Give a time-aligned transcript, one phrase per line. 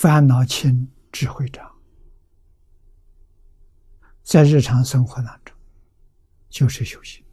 [0.00, 1.76] 烦恼轻，智慧长。
[4.22, 5.52] 在日常生活当中，
[6.48, 7.26] 就是修行。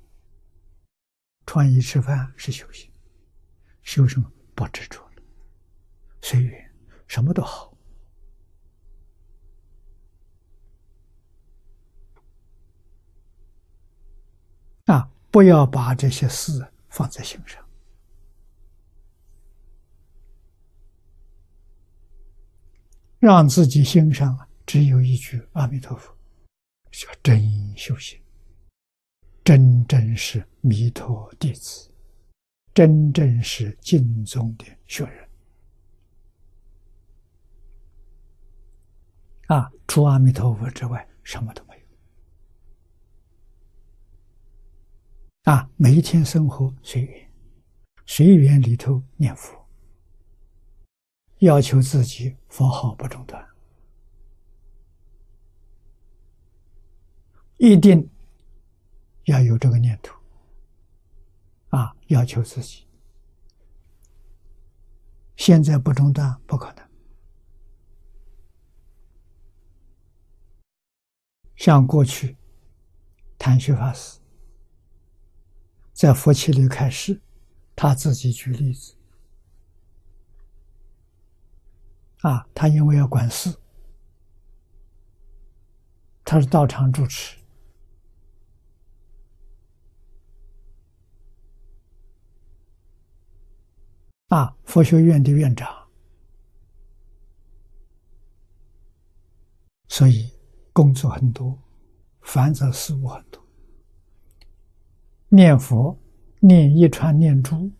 [1.45, 2.91] 穿衣吃饭是修行，
[3.83, 4.31] 修什么？
[4.55, 5.21] 不执着了，
[6.23, 6.75] 随缘，
[7.05, 7.71] 什么都好。
[14.85, 17.63] 啊，不要把这些事放在心上，
[23.25, 26.15] 让自己心上只有一句阿弥陀佛，
[26.91, 28.21] 叫真修行。
[29.43, 31.89] 真正是弥陀弟子，
[32.71, 35.27] 真正是净宗的学人
[39.47, 39.71] 啊！
[39.87, 41.85] 除阿弥陀佛之外，什么都没有
[45.51, 45.67] 啊！
[45.77, 47.31] 每一天生活随缘，
[48.05, 49.64] 随缘里头念佛，
[51.45, 53.47] 要求自己佛号不中断，
[57.57, 58.09] 一定。
[59.25, 60.15] 要有这个念头，
[61.69, 62.87] 啊，要求自己。
[65.35, 66.87] 现在不中断不可能。
[71.55, 72.37] 像过去，
[73.37, 74.19] 谭学法师
[75.91, 77.21] 在佛七里开示，
[77.75, 78.94] 他自己举例子，
[82.25, 83.55] 啊，他因为要管事，
[86.23, 87.37] 他是道场主持。
[94.29, 95.69] 啊，佛学院的院长，
[99.87, 100.35] 所以
[100.73, 101.55] 工作很多，
[102.21, 103.39] 繁杂事务很多。
[105.29, 105.95] 念佛，
[106.39, 107.71] 念一串念珠，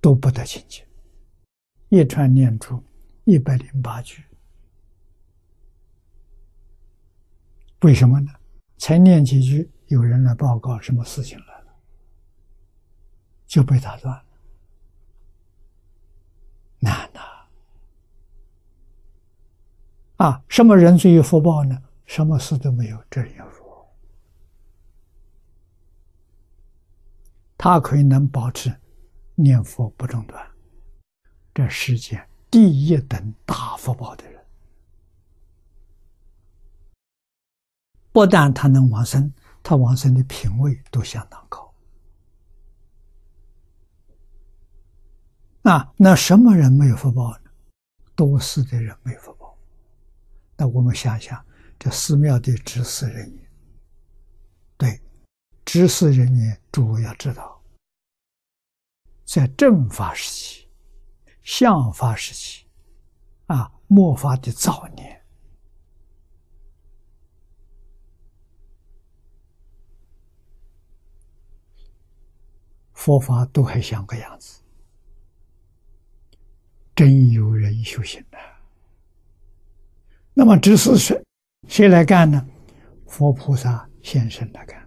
[0.00, 0.84] 都不得清净。
[1.88, 2.82] 一串念珠
[3.24, 4.24] 一百零八句，
[7.82, 8.32] 为什么呢？
[8.78, 11.74] 才念几句，有人来报告什么事情来了？
[13.46, 14.24] 就被打断了，
[16.78, 17.20] 难呐！
[20.16, 21.82] 啊，什么人最有福报呢？
[22.06, 23.64] 什么事都没有，这人有福，
[27.58, 28.79] 他可以能保持
[29.42, 30.50] 念佛不中断，
[31.54, 34.44] 这世间第一等大福报的人，
[38.12, 41.72] 不但他能往生，他往生的品位都相当高。
[45.62, 47.50] 啊，那什么人没有福报呢？
[48.14, 49.56] 多事的人没有福报。
[50.56, 51.44] 那我们想想，
[51.78, 53.50] 这寺庙的执事人员，
[54.76, 55.00] 对，
[55.64, 57.59] 执事人员诸位要知道，
[59.32, 60.68] 在正法时期、
[61.42, 62.66] 相法时期，
[63.46, 65.24] 啊，末法的早年，
[72.92, 74.64] 佛法都还像个样子。
[76.96, 78.38] 真有人修行的，
[80.34, 81.24] 那么这是谁
[81.68, 82.44] 谁来干呢？
[83.06, 84.79] 佛菩萨现身来干。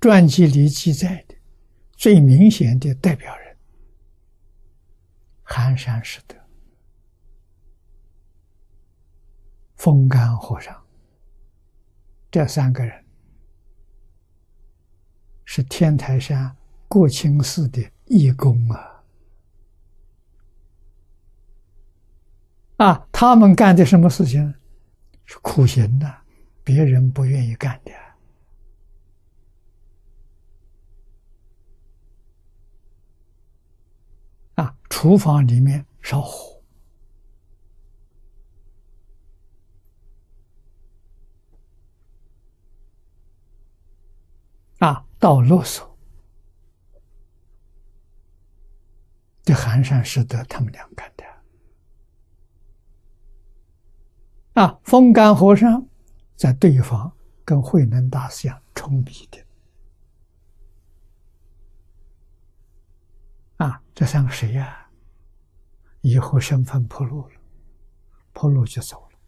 [0.00, 1.34] 传记里记载的
[1.92, 3.56] 最明显的代表人，
[5.42, 6.36] 寒山师德、
[9.74, 10.80] 风干和尚，
[12.30, 13.04] 这三个人。
[15.44, 16.54] 是天台山
[16.86, 19.02] 国清寺的义工啊！
[22.76, 24.54] 啊，他们干的什么事情？
[25.24, 26.14] 是苦行的，
[26.62, 27.90] 别人不愿意干的。
[35.00, 36.60] 厨房里面烧火，
[44.80, 45.04] 啊。
[45.20, 45.88] 到啰嗦
[49.44, 51.24] 这寒山师德他们俩干的
[54.60, 55.86] 啊，风干和尚
[56.34, 57.12] 在对方
[57.44, 59.38] 跟慧能大师一样冲鼻的
[63.58, 64.87] 啊，这三个谁呀？
[66.00, 67.40] 以后身份破露了，
[68.32, 69.18] 破露就走了。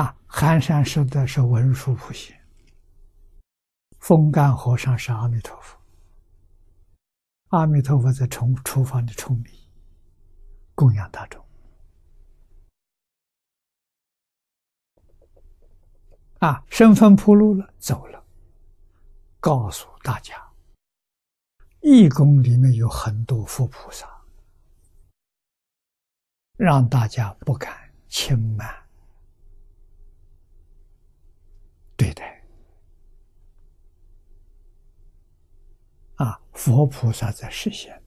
[0.00, 2.40] 啊，寒山师的是文殊普贤，
[3.98, 5.78] 风干和尚是阿弥陀佛。
[7.48, 9.68] 阿弥陀佛在厨厨房的冲米，
[10.74, 11.44] 供养大众。
[16.38, 18.24] 啊，身份铺路了，走了，
[19.38, 20.50] 告诉大家，
[21.82, 24.08] 义工里面有很多佛菩萨，
[26.56, 28.74] 让大家不敢轻慢
[31.96, 32.42] 对待。
[36.16, 38.01] 啊，佛菩萨在实现。